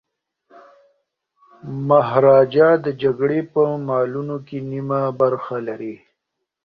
[1.87, 5.95] مهاراجا د جګړې په مالونو کي نیمه برخه لري.